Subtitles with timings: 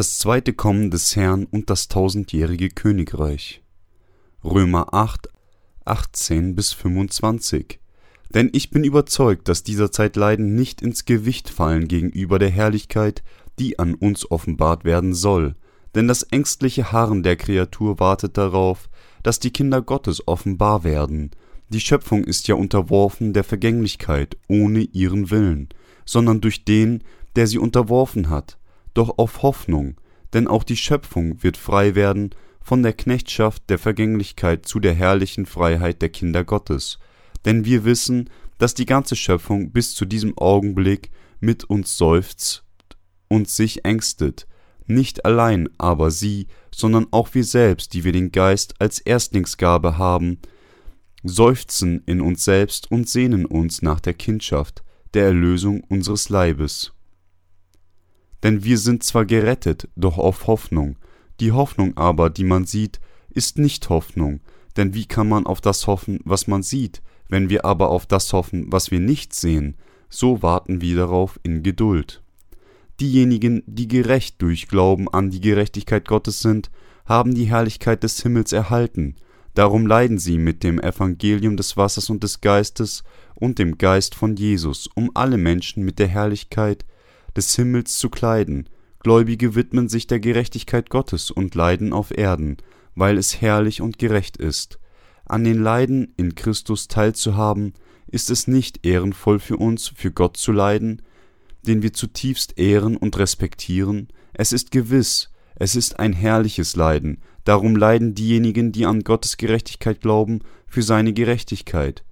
[0.00, 3.62] Das zweite Kommen des Herrn und das tausendjährige Königreich.
[4.42, 5.28] Römer 8,
[5.84, 7.80] 18 bis 25.
[8.30, 13.22] Denn ich bin überzeugt, dass dieser Zeit Leiden nicht ins Gewicht fallen gegenüber der Herrlichkeit,
[13.58, 15.54] die an uns offenbart werden soll.
[15.94, 18.88] Denn das ängstliche Harren der Kreatur wartet darauf,
[19.22, 21.30] dass die Kinder Gottes offenbar werden.
[21.68, 25.68] Die Schöpfung ist ja unterworfen der Vergänglichkeit ohne ihren Willen,
[26.06, 27.04] sondern durch den,
[27.36, 28.56] der sie unterworfen hat
[28.94, 29.96] doch auf Hoffnung,
[30.32, 35.46] denn auch die Schöpfung wird frei werden von der Knechtschaft der Vergänglichkeit zu der herrlichen
[35.46, 36.98] Freiheit der Kinder Gottes.
[37.44, 42.64] Denn wir wissen, dass die ganze Schöpfung bis zu diesem Augenblick mit uns seufzt
[43.28, 44.46] und sich ängstet,
[44.86, 50.38] nicht allein aber sie, sondern auch wir selbst, die wir den Geist als Erstlingsgabe haben,
[51.22, 54.82] seufzen in uns selbst und sehnen uns nach der Kindschaft,
[55.14, 56.92] der Erlösung unseres Leibes.
[58.42, 60.96] Denn wir sind zwar gerettet, doch auf Hoffnung.
[61.40, 64.40] Die Hoffnung aber, die man sieht, ist nicht Hoffnung.
[64.76, 68.32] Denn wie kann man auf das hoffen, was man sieht, wenn wir aber auf das
[68.32, 69.76] hoffen, was wir nicht sehen?
[70.08, 72.22] So warten wir darauf in Geduld.
[73.00, 76.70] Diejenigen, die gerecht durch Glauben an die Gerechtigkeit Gottes sind,
[77.06, 79.16] haben die Herrlichkeit des Himmels erhalten.
[79.54, 83.02] Darum leiden sie mit dem Evangelium des Wassers und des Geistes
[83.34, 86.84] und dem Geist von Jesus, um alle Menschen mit der Herrlichkeit
[87.36, 88.68] des Himmels zu kleiden.
[89.00, 92.58] Gläubige widmen sich der Gerechtigkeit Gottes und leiden auf Erden,
[92.94, 94.78] weil es herrlich und gerecht ist.
[95.24, 97.72] An den Leiden in Christus teilzuhaben,
[98.08, 101.02] ist es nicht ehrenvoll für uns, für Gott zu leiden,
[101.62, 104.08] den wir zutiefst ehren und respektieren?
[104.32, 110.00] Es ist gewiss, es ist ein herrliches Leiden, darum leiden diejenigen, die an Gottes Gerechtigkeit
[110.00, 112.04] glauben, für seine Gerechtigkeit.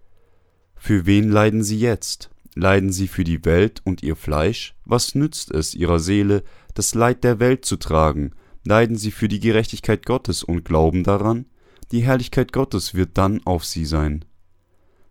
[0.76, 2.30] Für wen leiden sie jetzt?
[2.58, 4.74] Leiden sie für die Welt und ihr Fleisch?
[4.84, 6.42] Was nützt es ihrer Seele,
[6.74, 8.32] das Leid der Welt zu tragen?
[8.64, 11.46] Leiden sie für die Gerechtigkeit Gottes und glauben daran?
[11.92, 14.24] Die Herrlichkeit Gottes wird dann auf sie sein.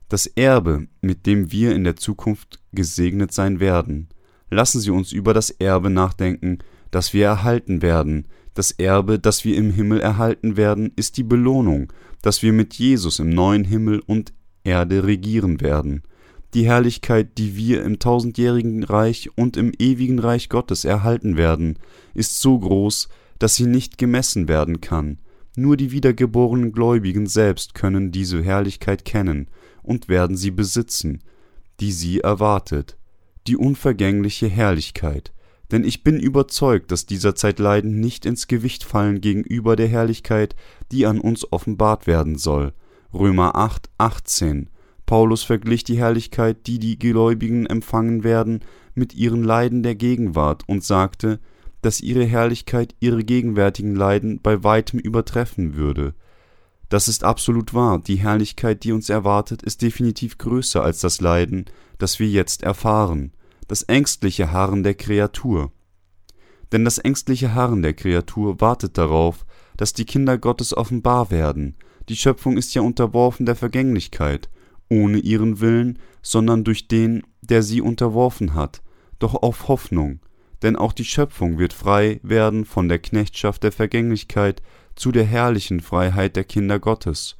[0.09, 4.09] Das Erbe, mit dem wir in der Zukunft gesegnet sein werden.
[4.49, 6.57] Lassen Sie uns über das Erbe nachdenken,
[6.91, 8.27] das wir erhalten werden.
[8.55, 13.19] Das Erbe, das wir im Himmel erhalten werden, ist die Belohnung, dass wir mit Jesus
[13.19, 14.33] im neuen Himmel und
[14.65, 16.03] Erde regieren werden
[16.53, 21.77] die Herrlichkeit, die wir im tausendjährigen Reich und im ewigen Reich Gottes erhalten werden,
[22.13, 23.09] ist so groß,
[23.39, 25.19] dass sie nicht gemessen werden kann.
[25.55, 29.47] Nur die wiedergeborenen Gläubigen selbst können diese Herrlichkeit kennen
[29.83, 31.21] und werden sie besitzen,
[31.79, 32.97] die sie erwartet,
[33.47, 35.33] die unvergängliche Herrlichkeit.
[35.71, 40.55] Denn ich bin überzeugt, dass dieser Zeit Leiden nicht ins Gewicht fallen gegenüber der Herrlichkeit,
[40.91, 42.73] die an uns offenbart werden soll.
[43.13, 44.69] Römer 8, 18
[45.07, 48.59] Paulus verglich die Herrlichkeit, die die Gläubigen empfangen werden,
[48.93, 51.39] mit ihren Leiden der Gegenwart und sagte,
[51.81, 56.13] dass ihre Herrlichkeit ihre gegenwärtigen Leiden bei weitem übertreffen würde.
[56.89, 61.65] Das ist absolut wahr, die Herrlichkeit, die uns erwartet, ist definitiv größer als das Leiden,
[61.97, 63.31] das wir jetzt erfahren,
[63.69, 65.71] das ängstliche Harren der Kreatur.
[66.73, 69.45] Denn das ängstliche Harren der Kreatur wartet darauf,
[69.77, 71.75] dass die Kinder Gottes offenbar werden,
[72.09, 74.49] die Schöpfung ist ja unterworfen der Vergänglichkeit,
[74.89, 78.81] ohne ihren Willen, sondern durch den, der sie unterworfen hat,
[79.19, 80.19] doch auf Hoffnung,
[80.61, 84.61] denn auch die Schöpfung wird frei werden von der Knechtschaft der Vergänglichkeit
[84.95, 87.37] zu der herrlichen Freiheit der Kinder Gottes.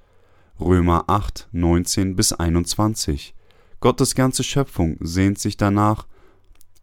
[0.59, 3.36] Römer 8, 19 bis 21.
[3.80, 6.07] Gottes ganze Schöpfung sehnt sich danach,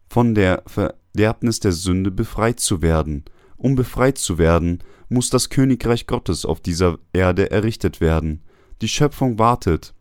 [0.07, 3.25] von der Verderbnis der Sünde befreit zu werden.
[3.57, 8.43] Um befreit zu werden, muss das Königreich Gottes auf dieser Erde errichtet werden.
[8.81, 9.94] Die Schöpfung wartet,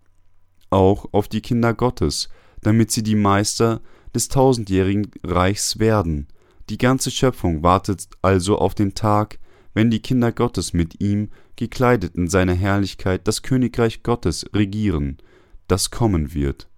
[0.74, 2.28] auch auf die Kinder Gottes,
[2.60, 3.80] damit sie die Meister
[4.14, 6.26] des tausendjährigen Reichs werden.
[6.68, 9.38] Die ganze Schöpfung wartet also auf den Tag,
[9.72, 15.18] wenn die Kinder Gottes mit ihm, gekleidet in seiner Herrlichkeit, das Königreich Gottes regieren,
[15.68, 16.68] das kommen wird.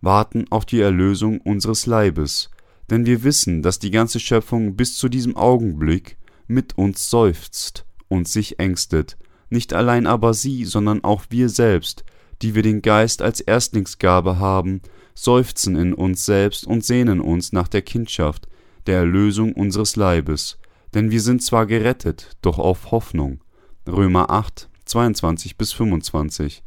[0.00, 2.50] Warten auf die Erlösung unseres Leibes,
[2.90, 8.26] denn wir wissen, dass die ganze Schöpfung bis zu diesem Augenblick mit uns seufzt und
[8.26, 9.18] sich ängstet,
[9.50, 12.04] nicht allein aber sie, sondern auch wir selbst,
[12.42, 14.80] die wir den Geist als Erstlingsgabe haben,
[15.14, 18.48] seufzen in uns selbst und sehnen uns nach der Kindschaft,
[18.86, 20.58] der Erlösung unseres Leibes.
[20.94, 23.42] Denn wir sind zwar gerettet, doch auf Hoffnung.
[23.86, 26.62] Römer 8, 22 bis 25.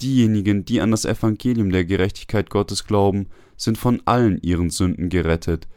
[0.00, 5.68] Diejenigen, die an das Evangelium der Gerechtigkeit Gottes glauben, sind von allen ihren Sünden gerettet.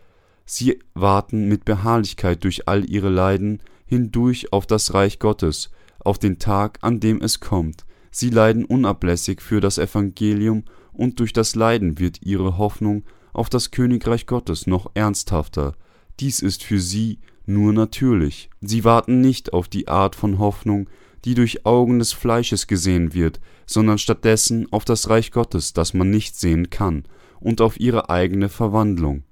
[0.45, 6.39] Sie warten mit Beharrlichkeit durch all ihre Leiden hindurch auf das Reich Gottes, auf den
[6.39, 7.85] Tag, an dem es kommt.
[8.11, 13.71] Sie leiden unablässig für das Evangelium, und durch das Leiden wird ihre Hoffnung auf das
[13.71, 15.73] Königreich Gottes noch ernsthafter.
[16.19, 18.49] Dies ist für sie nur natürlich.
[18.61, 20.89] Sie warten nicht auf die Art von Hoffnung,
[21.25, 26.09] die durch Augen des Fleisches gesehen wird, sondern stattdessen auf das Reich Gottes, das man
[26.09, 27.03] nicht sehen kann,
[27.39, 29.23] und auf ihre eigene Verwandlung.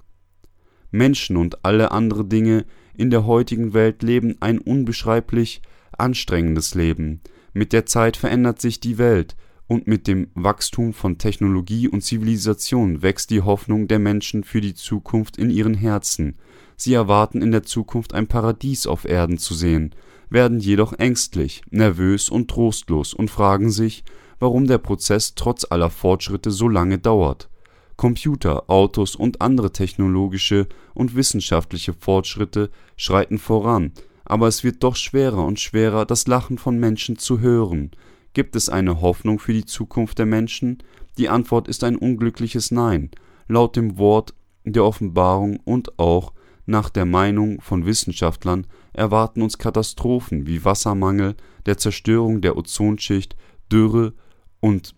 [0.91, 2.65] Menschen und alle andere Dinge
[2.95, 5.61] in der heutigen Welt leben ein unbeschreiblich
[5.97, 7.21] anstrengendes Leben.
[7.57, 13.01] Mit der Zeit verändert sich die Welt, und mit dem Wachstum von Technologie und Zivilisation
[13.01, 16.37] wächst die Hoffnung der Menschen für die Zukunft in ihren Herzen.
[16.75, 19.95] Sie erwarten in der Zukunft ein Paradies auf Erden zu sehen,
[20.29, 24.03] werden jedoch ängstlich, nervös und trostlos und fragen sich,
[24.37, 27.49] warum der Prozess trotz aller Fortschritte so lange dauert.
[27.95, 33.93] Computer, Autos und andere technologische und wissenschaftliche Fortschritte schreiten voran,
[34.27, 37.91] aber es wird doch schwerer und schwerer, das Lachen von Menschen zu hören.
[38.33, 40.83] Gibt es eine Hoffnung für die Zukunft der Menschen?
[41.17, 43.09] Die Antwort ist ein unglückliches Nein.
[43.47, 44.33] Laut dem Wort
[44.65, 46.33] der Offenbarung und auch
[46.65, 51.35] nach der Meinung von Wissenschaftlern erwarten uns Katastrophen wie Wassermangel,
[51.65, 53.37] der Zerstörung der Ozonschicht,
[53.71, 54.13] Dürre
[54.59, 54.93] und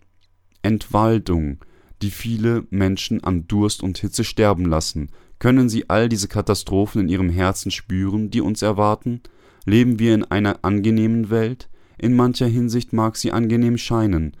[0.62, 1.64] Entwaldung,
[2.02, 5.10] die viele Menschen an Durst und Hitze sterben lassen.
[5.40, 9.22] Können Sie all diese Katastrophen in Ihrem Herzen spüren, die uns erwarten?
[9.64, 11.68] Leben wir in einer angenehmen Welt?
[11.96, 14.36] In mancher Hinsicht mag sie angenehm scheinen.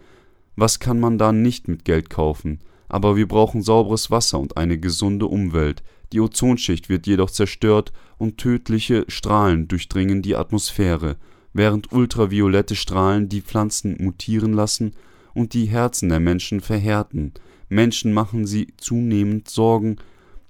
[0.56, 2.60] Was kann man da nicht mit Geld kaufen?
[2.88, 5.82] Aber wir brauchen sauberes Wasser und eine gesunde Umwelt.
[6.12, 11.16] Die Ozonschicht wird jedoch zerstört und tödliche Strahlen durchdringen die Atmosphäre,
[11.54, 14.92] während ultraviolette Strahlen die Pflanzen mutieren lassen
[15.32, 17.32] und die Herzen der Menschen verhärten.
[17.70, 19.96] Menschen machen sie zunehmend Sorgen,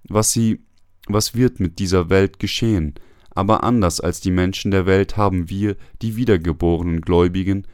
[0.05, 0.61] was sie
[1.13, 2.95] was wird mit dieser Welt geschehen?
[3.31, 7.67] Aber anders als die Menschen der Welt haben wir, die wiedergeborenen Gläubigen,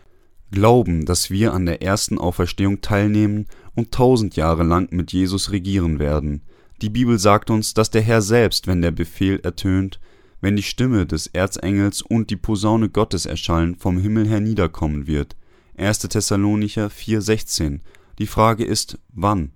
[0.50, 5.98] glauben, dass wir an der ersten Auferstehung teilnehmen und tausend Jahre lang mit Jesus regieren
[5.98, 6.42] werden.
[6.82, 9.98] Die Bibel sagt uns, dass der Herr selbst, wenn der Befehl ertönt,
[10.40, 15.36] wenn die Stimme des Erzengels und die Posaune Gottes erschallen, vom Himmel herniederkommen wird.
[15.78, 16.00] 1.
[16.00, 17.80] Thessalonicher 4,16.
[18.18, 19.52] Die Frage ist, wann?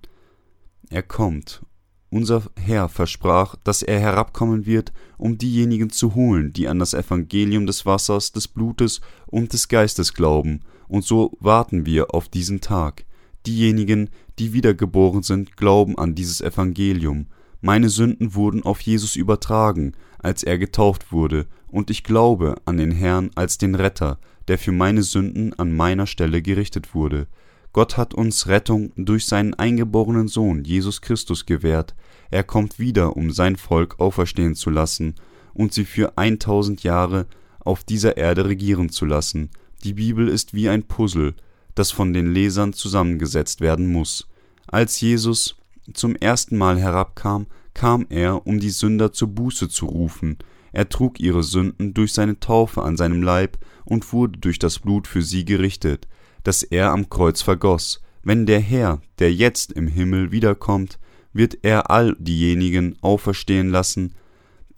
[0.88, 1.62] Er kommt.
[2.10, 7.66] Unser Herr versprach, dass er herabkommen wird, um diejenigen zu holen, die an das Evangelium
[7.66, 13.04] des Wassers, des Blutes und des Geistes glauben, und so warten wir auf diesen Tag.
[13.46, 14.10] Diejenigen,
[14.40, 17.26] die wiedergeboren sind, glauben an dieses Evangelium.
[17.60, 22.90] Meine Sünden wurden auf Jesus übertragen, als er getauft wurde, und ich glaube an den
[22.90, 24.18] Herrn als den Retter,
[24.48, 27.28] der für meine Sünden an meiner Stelle gerichtet wurde.
[27.72, 31.94] Gott hat uns Rettung durch seinen eingeborenen Sohn Jesus Christus gewährt.
[32.30, 35.14] Er kommt wieder, um sein Volk auferstehen zu lassen
[35.54, 37.26] und sie für eintausend Jahre
[37.60, 39.50] auf dieser Erde regieren zu lassen.
[39.84, 41.34] Die Bibel ist wie ein Puzzle,
[41.74, 44.26] das von den Lesern zusammengesetzt werden muss.
[44.66, 45.56] Als Jesus
[45.94, 50.38] zum ersten Mal herabkam, kam er, um die Sünder zur Buße zu rufen.
[50.72, 55.06] Er trug ihre Sünden durch seine Taufe an seinem Leib und wurde durch das Blut
[55.06, 56.06] für sie gerichtet,
[56.42, 58.00] das er am Kreuz vergoss.
[58.22, 60.98] Wenn der Herr, der jetzt im Himmel wiederkommt,
[61.32, 64.14] wird er all diejenigen auferstehen lassen,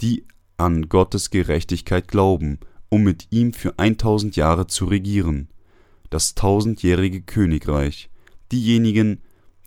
[0.01, 0.27] die
[0.57, 5.49] an Gottes Gerechtigkeit glauben, um mit ihm für eintausend Jahre zu regieren
[6.13, 8.11] das tausendjährige Königreich.
[8.53, 9.23] Diejenigen,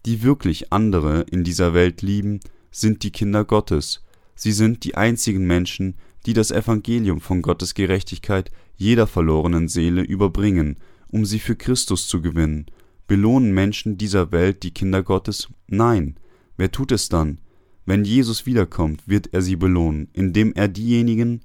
[0.06, 2.40] die wirklich andere in dieser Welt lieben,
[2.72, 4.04] sind die Kinder Gottes.
[4.36, 10.78] Sie sind die einzigen Menschen, die das Evangelium von Gottes Gerechtigkeit jeder verlorenen Seele überbringen,
[11.16, 12.66] um sie für Christus zu gewinnen.
[13.08, 15.48] Belohnen Menschen dieser Welt die Kinder Gottes?
[15.66, 16.18] Nein.
[16.58, 17.40] Wer tut es dann?
[17.86, 21.40] Wenn Jesus wiederkommt, wird er sie belohnen, indem er diejenigen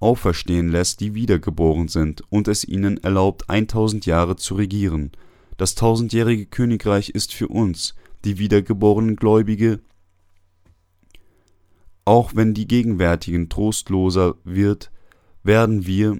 [0.00, 5.12] auferstehen lässt, die wiedergeboren sind, und es ihnen erlaubt, eintausend Jahre zu regieren.
[5.58, 7.94] Das tausendjährige Königreich ist für uns,
[8.24, 9.80] die wiedergeborenen Gläubige,
[12.06, 14.90] auch wenn die gegenwärtigen trostloser wird,
[15.42, 16.18] werden wir,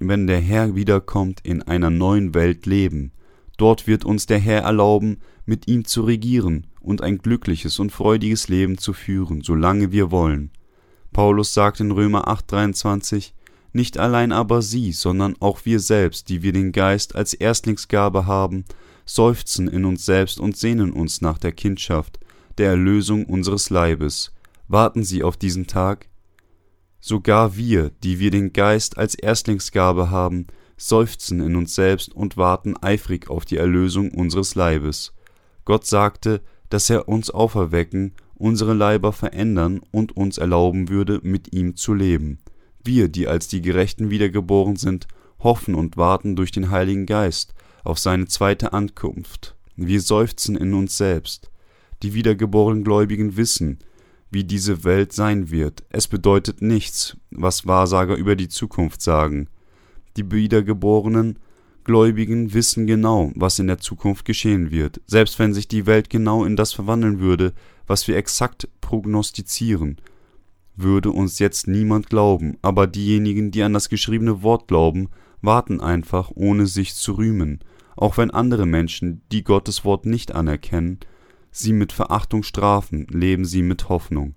[0.00, 3.12] wenn der Herr wiederkommt, in einer neuen Welt leben.
[3.56, 8.48] Dort wird uns der Herr erlauben, mit ihm zu regieren und ein glückliches und freudiges
[8.48, 10.50] Leben zu führen, solange wir wollen.
[11.12, 13.34] Paulus sagt in Römer 8:23,
[13.72, 18.64] nicht allein aber sie, sondern auch wir selbst, die wir den Geist als Erstlingsgabe haben,
[19.04, 22.18] seufzen in uns selbst und sehnen uns nach der Kindschaft,
[22.58, 24.32] der Erlösung unseres Leibes.
[24.68, 26.09] Warten Sie auf diesen Tag?
[27.00, 32.76] Sogar wir, die wir den Geist als Erstlingsgabe haben, seufzen in uns selbst und warten
[32.76, 35.12] eifrig auf die Erlösung unseres Leibes.
[35.64, 41.76] Gott sagte, dass er uns auferwecken unsere Leiber verändern und uns erlauben würde, mit ihm
[41.76, 42.38] zu leben.
[42.82, 45.06] Wir, die als die Gerechten wiedergeboren sind,
[45.40, 47.52] hoffen und warten durch den Heiligen Geist
[47.84, 49.56] auf seine zweite Ankunft.
[49.76, 51.50] Wir seufzen in uns selbst.
[52.02, 53.78] Die wiedergeborenen Gläubigen wissen,
[54.30, 55.84] wie diese Welt sein wird.
[55.90, 59.48] Es bedeutet nichts, was Wahrsager über die Zukunft sagen.
[60.16, 61.38] Die wiedergeborenen
[61.84, 66.44] Gläubigen wissen genau, was in der Zukunft geschehen wird, selbst wenn sich die Welt genau
[66.44, 67.52] in das verwandeln würde,
[67.86, 69.96] was wir exakt prognostizieren,
[70.76, 75.08] würde uns jetzt niemand glauben, aber diejenigen, die an das geschriebene Wort glauben,
[75.42, 77.60] warten einfach, ohne sich zu rühmen,
[77.96, 81.00] auch wenn andere Menschen, die Gottes Wort nicht anerkennen,
[81.50, 84.34] sie mit Verachtung strafen, leben sie mit Hoffnung.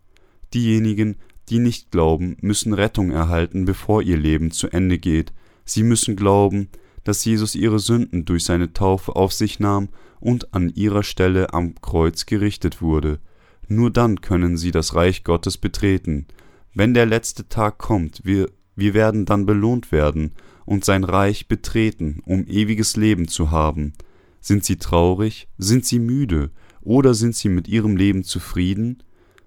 [0.53, 1.17] Diejenigen,
[1.50, 5.34] die nicht glauben, müssen Rettung erhalten, bevor ihr Leben zu Ende geht.
[5.65, 6.70] Sie müssen glauben,
[7.03, 9.89] dass Jesus ihre Sünden durch seine Taufe auf sich nahm
[10.20, 13.20] und an ihrer Stelle am Kreuz gerichtet wurde.
[13.67, 16.27] Nur dann können sie das Reich Gottes betreten.
[16.74, 20.32] Wenn der letzte Tag kommt, wir, wir werden dann belohnt werden
[20.65, 23.93] und sein Reich betreten, um ewiges Leben zu haben.
[24.39, 25.48] Sind sie traurig?
[25.58, 26.51] Sind sie müde?
[26.84, 29.04] Oder sind sie mit ihrem Leben zufrieden?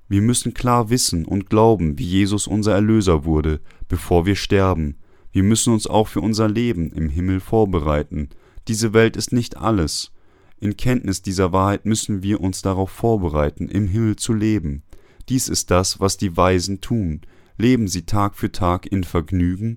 [0.09, 4.97] Wir müssen klar wissen und glauben, wie Jesus unser Erlöser wurde, bevor wir sterben.
[5.33, 8.31] Wir müssen uns auch für unser Leben im Himmel vorbereiten.
[8.69, 10.13] Diese Welt ist nicht alles.
[10.59, 14.83] In Kenntnis dieser Wahrheit müssen wir uns darauf vorbereiten, im Himmel zu leben.
[15.29, 17.21] Dies ist das, was die Weisen tun.
[17.59, 19.77] Leben sie Tag für Tag in Vergnügen?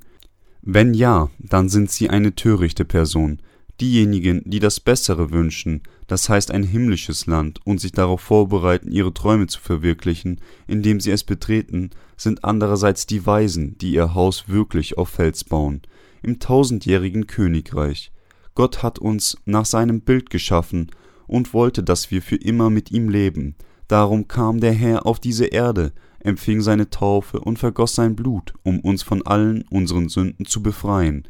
[0.62, 3.42] Wenn ja, dann sind sie eine törichte Person.
[3.82, 9.14] Diejenigen, die das Bessere wünschen, das heißt ein himmlisches Land, und sich darauf vorbereiten, ihre
[9.14, 14.98] Träume zu verwirklichen, indem sie es betreten, sind andererseits die Weisen, die ihr Haus wirklich
[14.98, 15.84] auf Fels bauen,
[16.24, 18.12] im tausendjährigen Königreich.
[18.56, 20.90] Gott hat uns nach seinem Bild geschaffen
[21.28, 23.54] und wollte, dass wir für immer mit ihm leben.
[23.88, 28.80] Darum kam der Herr auf diese Erde, empfing seine Taufe und vergoss sein Blut, um
[28.80, 31.28] uns von allen unseren Sünden zu befreien.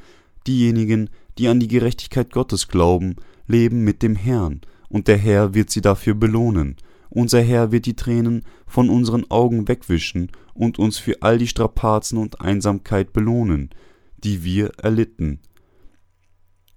[0.47, 3.17] Diejenigen, die an die Gerechtigkeit Gottes glauben,
[3.49, 6.77] leben mit dem Herrn, und der Herr wird sie dafür belohnen.
[7.09, 12.17] Unser Herr wird die Tränen von unseren Augen wegwischen und uns für all die Strapazen
[12.17, 13.69] und Einsamkeit belohnen,
[14.17, 15.39] die wir erlitten.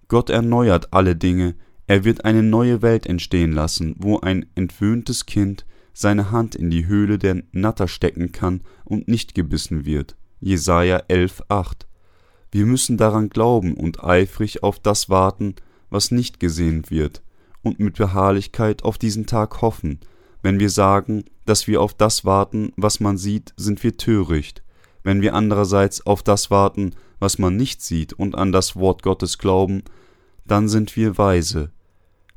[0.09, 1.55] Gott erneuert alle Dinge,
[1.87, 6.87] er wird eine neue Welt entstehen lassen, wo ein entwöhntes Kind seine Hand in die
[6.87, 10.17] Höhle der Natter stecken kann und nicht gebissen wird.
[10.41, 11.87] Jesaja 11,8
[12.51, 15.55] Wir müssen daran glauben und eifrig auf das warten,
[15.93, 17.23] was nicht gesehen wird,
[17.63, 20.01] und mit Beharrlichkeit auf diesen Tag hoffen.
[20.43, 24.63] Wenn wir sagen, dass wir auf das warten, was man sieht, sind wir töricht.
[25.05, 29.39] Wenn wir andererseits auf das warten, was man nicht sieht und an das Wort Gottes
[29.39, 29.83] glauben,
[30.45, 31.71] dann sind wir weise.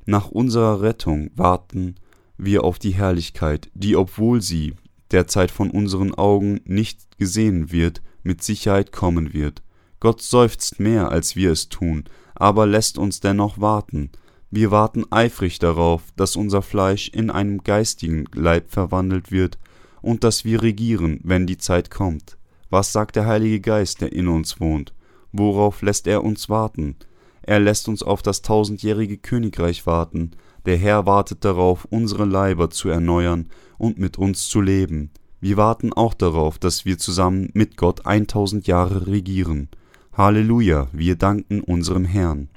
[0.05, 1.95] Nach unserer Rettung warten
[2.37, 4.75] wir auf die Herrlichkeit, die, obwohl sie
[5.11, 9.63] derzeit von unseren Augen nicht gesehen wird, mit Sicherheit kommen wird.
[9.99, 12.03] Gott seufzt mehr, als wir es tun,
[12.35, 14.11] aber lässt uns dennoch warten.
[14.51, 19.57] Wir warten eifrig darauf, dass unser Fleisch in einem geistigen Leib verwandelt wird
[20.01, 22.37] und dass wir regieren, wenn die Zeit kommt.
[22.69, 24.93] Was sagt der Heilige Geist, der in uns wohnt?
[25.31, 26.95] Worauf lässt er uns warten?
[27.41, 30.31] Er lässt uns auf das tausendjährige Königreich warten.
[30.65, 35.11] Der Herr wartet darauf, unsere Leiber zu erneuern und mit uns zu leben.
[35.41, 39.69] Wir warten auch darauf, dass wir zusammen mit Gott eintausend Jahre regieren.
[40.17, 42.47] Halleluja, wir danken unserem Herrn.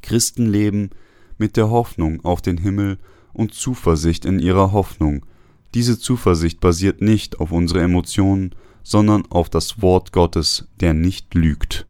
[0.00, 0.88] Christen leben
[1.36, 2.96] mit der Hoffnung auf den Himmel
[3.34, 5.26] und Zuversicht in ihrer Hoffnung.
[5.74, 11.89] Diese Zuversicht basiert nicht auf unsere Emotionen, sondern auf das Wort Gottes, der nicht lügt.